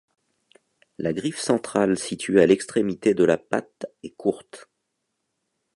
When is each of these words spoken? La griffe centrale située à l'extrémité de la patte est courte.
La 0.97 1.13
griffe 1.13 1.37
centrale 1.37 1.95
située 1.95 2.41
à 2.41 2.47
l'extrémité 2.47 3.13
de 3.13 3.23
la 3.23 3.37
patte 3.37 3.85
est 4.01 4.15
courte. 4.17 4.67